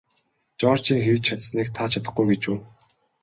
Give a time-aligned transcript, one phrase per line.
[0.59, 2.57] Жоржийн хийж чадсаныг та чадахгүй гэж үү?